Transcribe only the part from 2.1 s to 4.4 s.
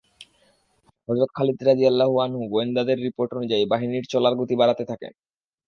আনহু গোয়েন্দাদের রিপোর্ট অনুযায়ী বাহিনীর চলার